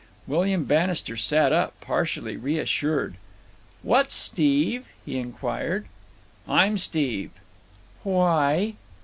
William 0.25 0.63
Bannister 0.63 1.15
sat 1.15 1.53
up, 1.53 1.79
partially 1.79 2.35
reassured. 2.35 3.17
"What's 3.83 4.15
Steve?" 4.15 4.87
he 5.05 5.19
inquired. 5.19 5.85
"I'm 6.47 6.79
Steve." 6.79 7.29
"Why?" 8.01 8.73